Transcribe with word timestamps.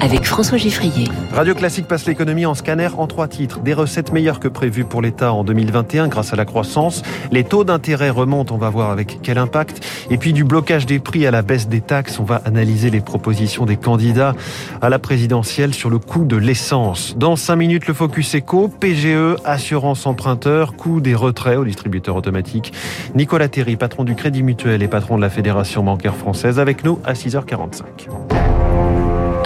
avec 0.00 0.24
François 0.24 0.58
Giffrier. 0.58 1.08
Radio 1.32 1.54
Classique 1.54 1.86
passe 1.86 2.06
l'économie 2.06 2.46
en 2.46 2.54
scanner 2.54 2.88
en 2.96 3.06
trois 3.06 3.28
titres. 3.28 3.60
Des 3.60 3.74
recettes 3.74 4.12
meilleures 4.12 4.40
que 4.40 4.48
prévues 4.48 4.84
pour 4.84 5.02
l'État 5.02 5.32
en 5.32 5.44
2021 5.44 6.08
grâce 6.08 6.32
à 6.32 6.36
la 6.36 6.44
croissance. 6.44 7.02
Les 7.32 7.44
taux 7.44 7.64
d'intérêt 7.64 8.10
remontent, 8.10 8.54
on 8.54 8.58
va 8.58 8.70
voir 8.70 8.90
avec 8.90 9.18
quel 9.22 9.38
impact. 9.38 9.84
Et 10.10 10.18
puis 10.18 10.32
du 10.32 10.44
blocage 10.44 10.86
des 10.86 10.98
prix 10.98 11.26
à 11.26 11.30
la 11.30 11.42
baisse 11.42 11.68
des 11.68 11.80
taxes. 11.80 12.18
On 12.20 12.24
va 12.24 12.36
analyser 12.44 12.90
les 12.90 13.00
propositions 13.00 13.66
des 13.66 13.76
candidats 13.76 14.34
à 14.80 14.88
la 14.88 14.98
présidentielle 14.98 15.74
sur 15.74 15.90
le 15.90 15.98
coût 15.98 16.24
de 16.24 16.36
l'essence. 16.36 17.16
Dans 17.16 17.36
cinq 17.36 17.56
minutes, 17.56 17.86
le 17.86 17.94
Focus 17.94 18.36
Eco, 18.36 18.68
PGE, 18.68 19.36
assurance 19.44 20.06
emprunteur, 20.06 20.74
coût 20.74 21.00
des 21.00 21.14
retraits 21.14 21.58
au 21.58 21.64
distributeur 21.64 22.16
automatique. 22.16 22.72
Nicolas 23.14 23.48
Terry, 23.48 23.76
patron 23.76 24.04
du 24.04 24.14
Crédit 24.14 24.42
Mutuel 24.42 24.82
et 24.82 24.88
patron 24.88 25.16
de 25.16 25.22
la 25.22 25.30
Fédération 25.30 25.82
bancaire 25.82 26.14
française, 26.14 26.58
avec 26.58 26.84
nous 26.84 26.98
à 27.04 27.14
6h. 27.14 27.38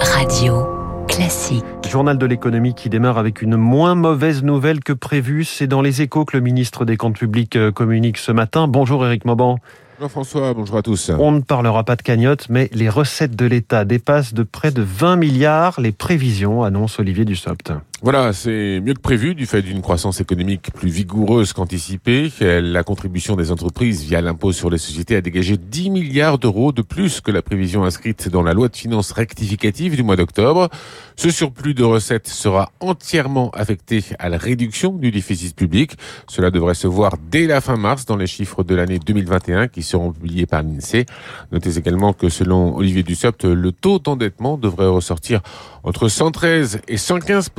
45 0.03 0.19
Radio 0.19 0.67
classique. 1.07 1.63
Journal 1.89 2.17
de 2.17 2.25
l'économie 2.25 2.73
qui 2.73 2.89
démarre 2.89 3.17
avec 3.17 3.41
une 3.41 3.55
moins 3.55 3.95
mauvaise 3.95 4.43
nouvelle 4.43 4.81
que 4.81 4.91
prévu. 4.91 5.45
C'est 5.45 5.65
dans 5.65 5.81
les 5.81 6.01
échos 6.01 6.25
que 6.25 6.35
le 6.35 6.43
ministre 6.43 6.83
des 6.83 6.97
Comptes 6.97 7.17
publics 7.17 7.55
euh, 7.55 7.71
communique 7.71 8.17
ce 8.17 8.33
matin. 8.33 8.67
Bonjour 8.67 9.05
Éric 9.05 9.23
Mauban. 9.23 9.59
Bonjour 9.97 10.11
François, 10.11 10.53
bonjour 10.53 10.77
à 10.77 10.81
tous. 10.81 11.09
On 11.17 11.31
ne 11.31 11.39
parlera 11.39 11.85
pas 11.85 11.95
de 11.95 12.01
cagnotte, 12.01 12.47
mais 12.49 12.69
les 12.73 12.89
recettes 12.89 13.37
de 13.37 13.45
l'État 13.45 13.85
dépassent 13.85 14.33
de 14.33 14.43
près 14.43 14.71
de 14.71 14.81
20 14.81 15.15
milliards 15.15 15.79
les 15.79 15.93
prévisions, 15.93 16.63
annonce 16.63 16.99
Olivier 16.99 17.23
Dussopt. 17.23 17.71
Voilà, 18.03 18.33
c'est 18.33 18.81
mieux 18.81 18.95
que 18.95 18.99
prévu 18.99 19.33
du 19.33 19.45
fait 19.45 19.61
d'une 19.61 19.81
croissance 19.81 20.19
économique 20.19 20.73
plus 20.73 20.89
vigoureuse 20.89 21.53
qu'anticipée. 21.53 22.29
La 22.41 22.83
contribution 22.83 23.37
des 23.37 23.49
entreprises 23.49 24.03
via 24.03 24.19
l'impôt 24.19 24.51
sur 24.51 24.69
les 24.69 24.77
sociétés 24.77 25.15
a 25.15 25.21
dégagé 25.21 25.55
10 25.55 25.89
milliards 25.89 26.37
d'euros 26.37 26.73
de 26.73 26.81
plus 26.81 27.21
que 27.21 27.31
la 27.31 27.41
prévision 27.41 27.85
inscrite 27.85 28.27
dans 28.27 28.43
la 28.43 28.53
loi 28.53 28.67
de 28.67 28.75
finances 28.75 29.13
rectificative 29.13 29.95
du 29.95 30.03
mois 30.03 30.17
d'octobre. 30.17 30.67
Ce 31.15 31.29
surplus 31.29 31.75
de 31.75 31.83
recettes 31.85 32.27
sera 32.27 32.73
entièrement 32.81 33.51
affecté 33.51 34.03
à 34.19 34.27
la 34.27 34.37
réduction 34.37 34.91
du 34.91 35.09
déficit 35.09 35.55
public. 35.55 35.93
Cela 36.27 36.51
devrait 36.51 36.73
se 36.73 36.87
voir 36.87 37.13
dès 37.31 37.47
la 37.47 37.61
fin 37.61 37.77
mars 37.77 38.05
dans 38.05 38.17
les 38.17 38.27
chiffres 38.27 38.65
de 38.65 38.75
l'année 38.75 38.99
2021 38.99 39.69
qui 39.69 39.81
seront 39.81 40.11
publiés 40.11 40.45
par 40.45 40.61
l'INSEE. 40.61 41.05
Notez 41.53 41.77
également 41.77 42.11
que 42.11 42.27
selon 42.27 42.75
Olivier 42.75 43.03
Dussopt, 43.03 43.45
le 43.45 43.71
taux 43.71 43.99
d'endettement 43.99 44.57
devrait 44.57 44.87
ressortir 44.87 45.39
entre 45.85 46.09
113 46.09 46.81
et 46.89 46.97
115 46.97 47.49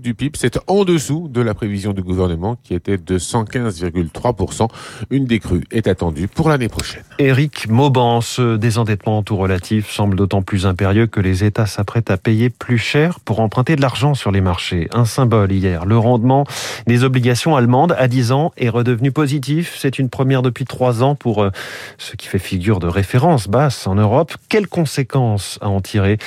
du 0.00 0.14
PIB. 0.14 0.36
C'est 0.38 0.58
en 0.66 0.84
dessous 0.84 1.28
de 1.28 1.40
la 1.40 1.54
prévision 1.54 1.92
du 1.92 2.02
gouvernement 2.02 2.56
qui 2.62 2.74
était 2.74 2.98
de 2.98 3.18
115,3%. 3.18 4.68
Une 5.10 5.24
décrue 5.24 5.64
est 5.70 5.86
attendue 5.86 6.28
pour 6.28 6.48
l'année 6.48 6.68
prochaine. 6.68 7.02
Éric 7.18 7.68
Mauban, 7.68 8.20
ce 8.20 8.56
désendettement 8.56 9.22
tout 9.22 9.36
relatif 9.36 9.90
semble 9.90 10.16
d'autant 10.16 10.42
plus 10.42 10.66
impérieux 10.66 11.06
que 11.06 11.20
les 11.20 11.44
États 11.44 11.66
s'apprêtent 11.66 12.10
à 12.10 12.16
payer 12.16 12.50
plus 12.50 12.78
cher 12.78 13.20
pour 13.20 13.40
emprunter 13.40 13.76
de 13.76 13.80
l'argent 13.80 14.14
sur 14.14 14.30
les 14.30 14.40
marchés. 14.40 14.88
Un 14.92 15.04
symbole 15.04 15.52
hier. 15.52 15.84
Le 15.84 15.98
rendement 15.98 16.46
des 16.86 17.04
obligations 17.04 17.56
allemandes 17.56 17.94
à 17.98 18.08
10 18.08 18.32
ans 18.32 18.52
est 18.56 18.68
redevenu 18.68 19.12
positif. 19.12 19.76
C'est 19.78 19.98
une 19.98 20.08
première 20.08 20.42
depuis 20.42 20.64
3 20.64 21.02
ans 21.02 21.14
pour 21.14 21.42
euh, 21.42 21.50
ce 21.98 22.16
qui 22.16 22.26
fait 22.26 22.38
figure 22.38 22.80
de 22.80 22.86
référence 22.86 23.48
basse 23.48 23.86
en 23.86 23.94
Europe. 23.94 24.34
Quelles 24.48 24.68
conséquences 24.68 25.58
à 25.60 25.68
en 25.68 25.80
tirer 25.80 26.18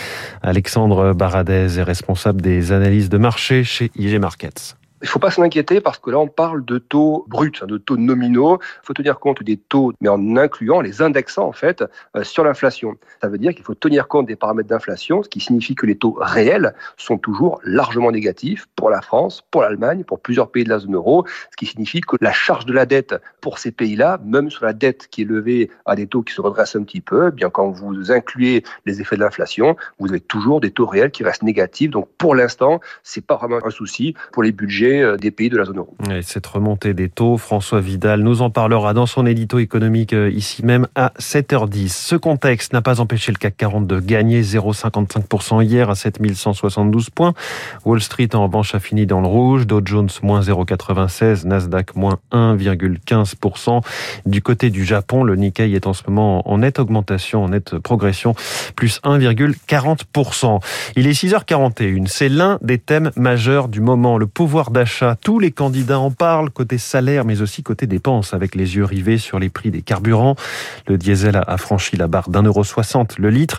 Alexandre 0.41 1.13
Baradez 1.13 1.79
est 1.79 1.83
responsable 1.83 2.41
des 2.41 2.71
analyses 2.71 3.09
de 3.09 3.17
marché 3.17 3.56
chez 3.63 3.91
IG 3.95 4.19
Markets. 4.19 4.76
Il 5.01 5.05
ne 5.05 5.09
faut 5.09 5.19
pas 5.19 5.29
s'en 5.29 5.43
inquiéter 5.43 5.79
parce 5.79 5.99
que 5.99 6.09
là, 6.09 6.17
on 6.17 6.27
parle 6.27 6.65
de 6.65 6.79
taux 6.79 7.25
bruts, 7.27 7.51
hein, 7.61 7.67
de 7.67 7.77
taux 7.77 7.97
nominaux. 7.97 8.57
Il 8.61 8.85
faut 8.87 8.93
tenir 8.93 9.19
compte 9.19 9.43
des 9.43 9.55
taux, 9.57 9.93
mais 10.01 10.09
en 10.09 10.37
incluant, 10.37 10.81
les 10.81 11.03
indexant 11.03 11.47
en 11.47 11.51
fait 11.51 11.83
euh, 12.15 12.23
sur 12.23 12.43
l'inflation. 12.43 12.95
Ça 13.21 13.27
veut 13.27 13.37
dire 13.37 13.53
qu'il 13.53 13.63
faut 13.63 13.75
tenir 13.75 14.07
compte 14.07 14.25
des 14.25 14.35
paramètres 14.35 14.69
d'inflation, 14.69 15.21
ce 15.21 15.29
qui 15.29 15.39
signifie 15.39 15.75
que 15.75 15.85
les 15.85 15.95
taux 15.95 16.17
réels 16.19 16.73
sont 16.97 17.19
toujours 17.19 17.59
largement 17.63 18.11
négatifs 18.11 18.67
pour 18.75 18.89
la 18.89 19.01
France, 19.01 19.43
pour 19.51 19.61
l'Allemagne, 19.61 20.03
pour 20.03 20.19
plusieurs 20.19 20.49
pays 20.49 20.63
de 20.63 20.69
la 20.69 20.79
zone 20.79 20.95
euro, 20.95 21.27
ce 21.51 21.57
qui 21.57 21.67
signifie 21.67 22.01
que 22.01 22.15
la 22.19 22.31
charge 22.31 22.65
de 22.65 22.73
la 22.73 22.87
dette 22.87 23.13
pour 23.39 23.59
ces 23.59 23.71
pays-là, 23.71 24.19
même 24.25 24.49
sur 24.49 24.65
la 24.65 24.73
dette 24.73 25.09
qui 25.09 25.21
est 25.21 25.25
levée 25.25 25.69
à 25.85 25.95
des 25.95 26.07
taux 26.07 26.23
qui 26.23 26.33
se 26.33 26.41
redressent 26.41 26.75
un 26.75 26.83
petit 26.83 27.01
peu, 27.01 27.27
eh 27.27 27.31
bien 27.31 27.51
quand 27.51 27.69
vous 27.69 28.11
incluez 28.11 28.63
les 28.87 28.99
effets 28.99 29.15
de 29.15 29.21
l'inflation, 29.21 29.75
vous 29.99 30.09
avez 30.09 30.21
toujours 30.21 30.59
des 30.59 30.71
taux 30.71 30.87
réels 30.87 31.11
qui 31.11 31.23
restent 31.23 31.43
négatifs. 31.43 31.91
Donc 31.91 32.09
pour 32.17 32.33
l'instant, 32.33 32.79
c'est 33.03 33.23
pas 33.23 33.35
vraiment 33.35 33.59
un 33.63 33.69
souci 33.69 34.15
pour 34.31 34.41
les 34.41 34.51
budgets 34.51 34.86
euh, 35.01 35.17
des 35.17 35.31
pays 35.31 35.49
de 35.49 35.57
la 35.57 35.65
zone 35.65 35.77
euro. 35.77 35.95
Et 36.11 36.21
cette 36.21 36.47
remontée 36.47 36.93
des 36.93 37.09
taux, 37.09 37.37
François 37.37 37.81
Vidal 37.81 38.21
nous 38.21 38.41
en 38.41 38.49
parlera 38.49 38.93
dans 38.93 39.05
son 39.05 39.25
édito 39.25 39.59
économique 39.59 40.13
euh, 40.13 40.29
ici 40.29 40.63
même 40.65 40.87
à 40.95 41.11
7h10. 41.19 41.89
Ce 41.89 42.15
contexte 42.15 42.73
n'a 42.73 42.81
pas 42.81 42.99
empêché 42.99 43.31
le 43.31 43.37
CAC 43.37 43.57
40 43.57 43.87
de 43.87 43.99
gagner 43.99 44.41
0,55% 44.41 45.63
hier 45.63 45.89
à 45.89 45.95
7172 45.95 47.09
points. 47.09 47.33
Wall 47.85 48.01
Street 48.01 48.29
en 48.33 48.43
revanche 48.43 48.75
a 48.75 48.79
fini 48.79 49.05
dans 49.05 49.21
le 49.21 49.27
rouge, 49.27 49.67
Dow 49.67 49.81
Jones 49.83 50.09
moins 50.21 50.41
0,96, 50.41 51.45
Nasdaq 51.45 51.95
moins 51.95 52.19
1,15%. 52.31 53.81
Du 54.25 54.41
côté 54.41 54.69
du 54.69 54.85
Japon, 54.85 55.23
le 55.23 55.35
Nikkei 55.35 55.73
est 55.73 55.87
en 55.87 55.93
ce 55.93 56.03
moment 56.07 56.47
en 56.49 56.59
nette 56.59 56.79
augmentation, 56.79 57.43
en 57.43 57.49
nette 57.49 57.77
progression, 57.77 58.35
plus 58.75 58.99
1,40%. 59.03 60.59
Il 60.95 61.07
est 61.07 61.11
6h41, 61.11 62.07
c'est 62.07 62.29
l'un 62.29 62.59
des 62.61 62.77
thèmes 62.77 63.11
majeurs 63.15 63.67
du 63.67 63.81
moment, 63.81 64.17
le 64.17 64.27
pouvoir 64.27 64.71
d'achat. 64.77 65.17
Tous 65.19 65.39
les 65.39 65.49
candidats 65.49 65.97
en 65.97 66.11
parlent, 66.11 66.51
côté 66.51 66.77
salaire, 66.77 67.25
mais 67.25 67.41
aussi 67.41 67.63
côté 67.63 67.87
dépenses, 67.87 68.35
avec 68.35 68.53
les 68.53 68.75
yeux 68.75 68.83
rivés 68.85 69.17
sur 69.17 69.39
les 69.39 69.49
prix 69.49 69.71
des 69.71 69.81
carburants. 69.81 70.35
Le 70.85 70.99
diesel 70.99 71.41
a 71.47 71.57
franchi 71.57 71.97
la 71.97 72.05
barre 72.05 72.29
d'un 72.29 72.43
euro 72.43 72.63
soixante 72.63 73.17
le 73.17 73.31
litre. 73.31 73.57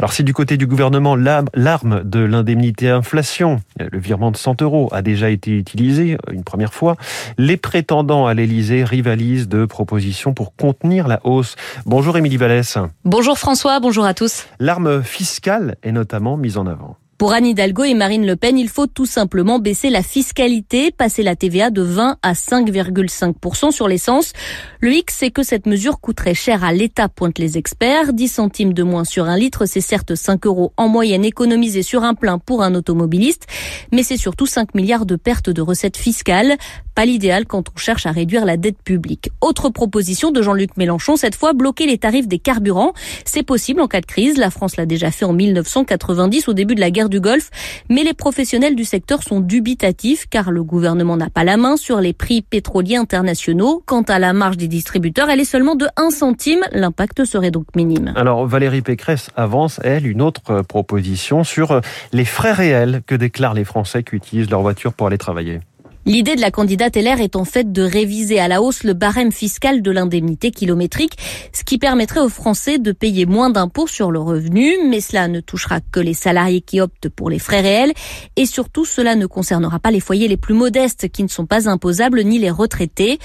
Alors 0.00 0.12
si 0.12 0.24
du 0.24 0.34
côté 0.34 0.56
du 0.56 0.66
gouvernement, 0.66 1.14
l'arme 1.14 2.02
de 2.02 2.18
l'indemnité 2.18 2.90
inflation, 2.90 3.60
le 3.78 3.96
virement 4.00 4.32
de 4.32 4.36
100 4.36 4.60
euros, 4.62 4.88
a 4.90 5.02
déjà 5.02 5.30
été 5.30 5.52
utilisé 5.52 6.18
une 6.32 6.42
première 6.42 6.74
fois, 6.74 6.96
les 7.38 7.56
prétendants 7.56 8.26
à 8.26 8.34
l'Elysée 8.34 8.82
rivalisent 8.82 9.48
de 9.48 9.66
propositions 9.66 10.34
pour 10.34 10.56
contenir 10.56 11.06
la 11.06 11.20
hausse. 11.22 11.54
Bonjour 11.84 12.16
Émilie 12.16 12.38
Vallès. 12.38 12.76
Bonjour 13.04 13.38
François, 13.38 13.78
bonjour 13.78 14.04
à 14.04 14.14
tous. 14.14 14.46
L'arme 14.58 15.04
fiscale 15.04 15.76
est 15.84 15.92
notamment 15.92 16.36
mise 16.36 16.58
en 16.58 16.66
avant. 16.66 16.96
Pour 17.18 17.32
Anne 17.32 17.46
Hidalgo 17.46 17.84
et 17.84 17.94
Marine 17.94 18.26
Le 18.26 18.36
Pen, 18.36 18.58
il 18.58 18.68
faut 18.68 18.86
tout 18.86 19.06
simplement 19.06 19.58
baisser 19.58 19.88
la 19.88 20.02
fiscalité, 20.02 20.90
passer 20.90 21.22
la 21.22 21.34
TVA 21.34 21.70
de 21.70 21.80
20 21.80 22.18
à 22.22 22.32
5,5% 22.34 23.70
sur 23.70 23.88
l'essence. 23.88 24.34
Le 24.80 24.92
X, 24.92 25.14
c'est 25.18 25.30
que 25.30 25.42
cette 25.42 25.64
mesure 25.64 25.98
coûterait 25.98 26.34
cher 26.34 26.62
à 26.62 26.74
l'État, 26.74 27.08
pointent 27.08 27.38
les 27.38 27.56
experts. 27.56 28.12
10 28.12 28.28
centimes 28.28 28.74
de 28.74 28.82
moins 28.82 29.04
sur 29.04 29.24
un 29.24 29.38
litre, 29.38 29.64
c'est 29.64 29.80
certes 29.80 30.14
5 30.14 30.44
euros 30.46 30.74
en 30.76 30.88
moyenne 30.88 31.24
économisés 31.24 31.82
sur 31.82 32.04
un 32.04 32.12
plein 32.12 32.38
pour 32.38 32.62
un 32.62 32.74
automobiliste, 32.74 33.46
mais 33.92 34.02
c'est 34.02 34.18
surtout 34.18 34.46
5 34.46 34.74
milliards 34.74 35.06
de 35.06 35.16
pertes 35.16 35.48
de 35.48 35.62
recettes 35.62 35.96
fiscales. 35.96 36.58
Pas 36.96 37.04
l'idéal 37.04 37.44
quand 37.44 37.68
on 37.68 37.76
cherche 37.76 38.06
à 38.06 38.10
réduire 38.10 38.46
la 38.46 38.56
dette 38.56 38.82
publique. 38.82 39.28
Autre 39.42 39.68
proposition 39.68 40.30
de 40.30 40.40
Jean-Luc 40.40 40.78
Mélenchon, 40.78 41.16
cette 41.16 41.34
fois 41.34 41.52
bloquer 41.52 41.86
les 41.86 41.98
tarifs 41.98 42.26
des 42.26 42.38
carburants. 42.38 42.94
C'est 43.26 43.42
possible 43.42 43.82
en 43.82 43.86
cas 43.86 44.00
de 44.00 44.06
crise. 44.06 44.38
La 44.38 44.48
France 44.48 44.78
l'a 44.78 44.86
déjà 44.86 45.10
fait 45.10 45.26
en 45.26 45.34
1990 45.34 46.48
au 46.48 46.54
début 46.54 46.74
de 46.74 46.80
la 46.80 46.90
guerre 46.90 47.10
du 47.10 47.20
Golfe, 47.20 47.50
mais 47.90 48.02
les 48.02 48.14
professionnels 48.14 48.74
du 48.74 48.84
secteur 48.84 49.22
sont 49.22 49.40
dubitatifs 49.40 50.24
car 50.30 50.50
le 50.50 50.64
gouvernement 50.64 51.18
n'a 51.18 51.28
pas 51.28 51.44
la 51.44 51.58
main 51.58 51.76
sur 51.76 52.00
les 52.00 52.14
prix 52.14 52.40
pétroliers 52.40 52.96
internationaux. 52.96 53.82
Quant 53.84 54.00
à 54.00 54.18
la 54.18 54.32
marge 54.32 54.56
des 54.56 54.68
distributeurs, 54.68 55.28
elle 55.28 55.40
est 55.40 55.44
seulement 55.44 55.74
de 55.74 55.86
1 55.98 56.08
centime. 56.08 56.60
L'impact 56.72 57.26
serait 57.26 57.50
donc 57.50 57.66
minime. 57.76 58.14
Alors 58.16 58.46
Valérie 58.46 58.80
Pécresse 58.80 59.28
avance, 59.36 59.80
elle, 59.84 60.06
une 60.06 60.22
autre 60.22 60.62
proposition 60.62 61.44
sur 61.44 61.82
les 62.14 62.24
frais 62.24 62.54
réels 62.54 63.02
que 63.06 63.14
déclarent 63.14 63.52
les 63.52 63.64
Français 63.64 64.02
qui 64.02 64.16
utilisent 64.16 64.48
leur 64.48 64.62
voiture 64.62 64.94
pour 64.94 65.08
aller 65.08 65.18
travailler. 65.18 65.60
L'idée 66.06 66.36
de 66.36 66.40
la 66.40 66.52
candidate 66.52 66.96
LR 66.96 67.20
est 67.20 67.34
en 67.34 67.44
fait 67.44 67.72
de 67.72 67.82
réviser 67.82 68.38
à 68.38 68.46
la 68.46 68.62
hausse 68.62 68.84
le 68.84 68.92
barème 68.92 69.32
fiscal 69.32 69.82
de 69.82 69.90
l'indemnité 69.90 70.52
kilométrique, 70.52 71.18
ce 71.52 71.64
qui 71.64 71.78
permettrait 71.78 72.20
aux 72.20 72.28
Français 72.28 72.78
de 72.78 72.92
payer 72.92 73.26
moins 73.26 73.50
d'impôts 73.50 73.88
sur 73.88 74.12
le 74.12 74.20
revenu, 74.20 74.72
mais 74.88 75.00
cela 75.00 75.26
ne 75.26 75.40
touchera 75.40 75.80
que 75.80 75.98
les 75.98 76.14
salariés 76.14 76.60
qui 76.60 76.80
optent 76.80 77.08
pour 77.08 77.28
les 77.28 77.40
frais 77.40 77.60
réels, 77.60 77.92
et 78.36 78.46
surtout 78.46 78.84
cela 78.84 79.16
ne 79.16 79.26
concernera 79.26 79.80
pas 79.80 79.90
les 79.90 79.98
foyers 79.98 80.28
les 80.28 80.36
plus 80.36 80.54
modestes 80.54 81.08
qui 81.08 81.24
ne 81.24 81.28
sont 81.28 81.46
pas 81.46 81.68
imposables 81.68 82.22
ni 82.22 82.38
les 82.38 82.52
retraités. 82.52 83.18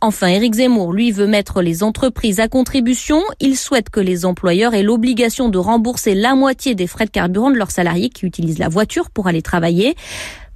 Enfin, 0.00 0.26
Éric 0.26 0.54
Zemmour, 0.54 0.92
lui, 0.92 1.12
veut 1.12 1.28
mettre 1.28 1.62
les 1.62 1.84
entreprises 1.84 2.40
à 2.40 2.48
contribution. 2.48 3.22
Il 3.40 3.56
souhaite 3.56 3.90
que 3.90 4.00
les 4.00 4.26
employeurs 4.26 4.74
aient 4.74 4.82
l'obligation 4.82 5.48
de 5.48 5.56
rembourser 5.56 6.14
la 6.14 6.34
moitié 6.34 6.74
des 6.74 6.88
frais 6.88 7.06
de 7.06 7.10
carburant 7.10 7.50
de 7.50 7.56
leurs 7.56 7.70
salariés 7.70 8.10
qui 8.10 8.26
utilisent 8.26 8.58
la 8.58 8.68
voiture 8.68 9.08
pour 9.08 9.28
aller 9.28 9.40
travailler. 9.40 9.94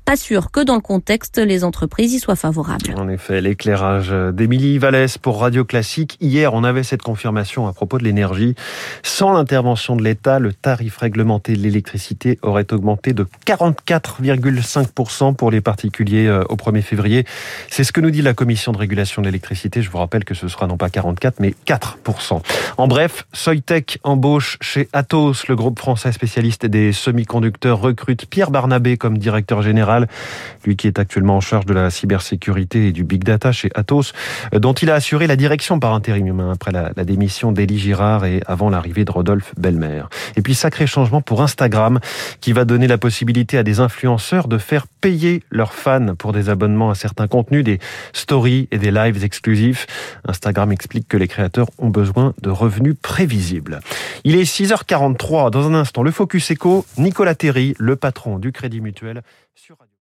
Pas 0.08 0.16
sûr 0.16 0.50
que 0.50 0.60
dans 0.60 0.74
le 0.74 0.80
contexte, 0.80 1.36
les 1.36 1.64
entreprises 1.64 2.14
y 2.14 2.18
soient 2.18 2.34
favorables. 2.34 2.94
En 2.96 3.10
effet, 3.10 3.42
l'éclairage 3.42 4.10
d'Émilie 4.32 4.78
Vallès 4.78 5.18
pour 5.18 5.38
Radio 5.38 5.66
Classique. 5.66 6.16
Hier, 6.22 6.54
on 6.54 6.64
avait 6.64 6.82
cette 6.82 7.02
confirmation 7.02 7.66
à 7.66 7.74
propos 7.74 7.98
de 7.98 8.04
l'énergie. 8.04 8.54
Sans 9.02 9.34
l'intervention 9.34 9.96
de 9.96 10.02
l'État, 10.02 10.38
le 10.38 10.54
tarif 10.54 10.96
réglementé 10.96 11.52
de 11.52 11.58
l'électricité 11.58 12.38
aurait 12.40 12.72
augmenté 12.72 13.12
de 13.12 13.26
44,5% 13.46 15.34
pour 15.34 15.50
les 15.50 15.60
particuliers 15.60 16.26
euh, 16.26 16.42
au 16.48 16.56
1er 16.56 16.80
février. 16.80 17.26
C'est 17.68 17.84
ce 17.84 17.92
que 17.92 18.00
nous 18.00 18.10
dit 18.10 18.22
la 18.22 18.32
Commission 18.32 18.72
de 18.72 18.78
régulation 18.78 19.20
de 19.20 19.26
l'électricité. 19.26 19.82
Je 19.82 19.90
vous 19.90 19.98
rappelle 19.98 20.24
que 20.24 20.32
ce 20.32 20.48
sera 20.48 20.66
non 20.66 20.78
pas 20.78 20.88
44, 20.88 21.38
mais 21.38 21.54
4%. 21.66 22.40
En 22.78 22.88
bref, 22.88 23.26
Soitec 23.34 23.98
embauche 24.04 24.56
chez 24.62 24.88
Atos, 24.94 25.48
le 25.48 25.56
groupe 25.56 25.78
français 25.78 26.12
spécialiste 26.12 26.64
des 26.64 26.94
semi-conducteurs 26.94 27.78
recrute 27.78 28.24
Pierre 28.24 28.50
Barnabé 28.50 28.96
comme 28.96 29.18
directeur 29.18 29.60
général, 29.60 29.97
lui 30.64 30.76
qui 30.76 30.86
est 30.86 30.98
actuellement 30.98 31.36
en 31.36 31.40
charge 31.40 31.66
de 31.66 31.74
la 31.74 31.90
cybersécurité 31.90 32.88
et 32.88 32.92
du 32.92 33.04
big 33.04 33.24
data 33.24 33.52
chez 33.52 33.70
Atos, 33.74 34.12
euh, 34.54 34.58
dont 34.58 34.72
il 34.74 34.90
a 34.90 34.94
assuré 34.94 35.26
la 35.26 35.36
direction 35.36 35.80
par 35.80 35.94
intérim 35.94 36.40
après 36.50 36.72
la, 36.72 36.92
démission 37.04 37.52
d'Élie 37.52 37.78
Girard 37.78 38.26
et 38.26 38.42
avant 38.46 38.68
l'arrivée 38.68 39.04
de 39.04 39.10
Rodolphe 39.10 39.54
Belmer. 39.56 40.02
Et 40.36 40.42
puis 40.42 40.54
sacré 40.54 40.86
changement 40.86 41.22
pour 41.22 41.42
Instagram 41.42 42.00
qui 42.40 42.52
va 42.52 42.64
donner 42.64 42.86
la 42.86 42.98
possibilité 42.98 43.56
à 43.56 43.62
des 43.62 43.80
influenceurs 43.80 44.46
de 44.46 44.58
faire 44.58 44.86
payer 44.86 45.42
leurs 45.50 45.72
fans 45.72 46.14
pour 46.16 46.32
des 46.32 46.50
abonnements 46.50 46.90
à 46.90 46.94
certains 46.94 47.28
contenus, 47.28 47.64
des 47.64 47.78
stories 48.12 48.68
et 48.70 48.78
des 48.78 48.90
lives 48.90 49.24
exclusifs. 49.24 49.86
Instagram 50.26 50.72
explique 50.72 51.08
que 51.08 51.16
les 51.16 51.28
créateurs 51.28 51.68
ont 51.78 51.88
besoin 51.88 52.34
de 52.42 52.50
revenus 52.50 52.94
prévisibles. 53.00 53.80
Il 54.24 54.36
est 54.36 54.42
6h43. 54.42 55.50
Dans 55.50 55.66
un 55.66 55.74
instant, 55.74 56.02
le 56.02 56.10
Focus 56.10 56.50
Echo, 56.50 56.84
Nicolas 56.98 57.34
Terry, 57.34 57.74
le 57.78 57.96
patron 57.96 58.38
du 58.38 58.52
Crédit 58.52 58.80
Mutuel 58.80 59.22
sur 59.58 59.88